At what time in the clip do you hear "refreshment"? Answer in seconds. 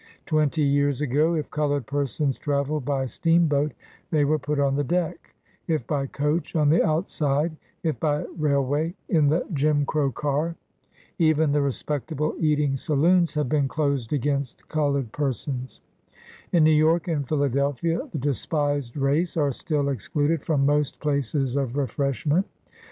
21.77-22.47